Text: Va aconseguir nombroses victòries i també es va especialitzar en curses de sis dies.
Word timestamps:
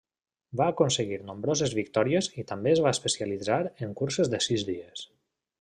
Va 0.61 0.69
aconseguir 0.71 1.19
nombroses 1.27 1.75
victòries 1.81 2.31
i 2.45 2.47
també 2.53 2.73
es 2.73 2.83
va 2.89 2.97
especialitzar 2.97 3.61
en 3.89 3.97
curses 4.03 4.35
de 4.37 4.45
sis 4.51 4.69
dies. 4.73 5.09